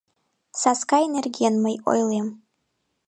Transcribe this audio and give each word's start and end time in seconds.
Саскай 0.61 1.05
нерген 1.15 1.55
мый 1.63 1.75
ойлем... 1.91 2.27